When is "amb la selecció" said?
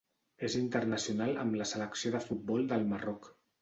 1.43-2.17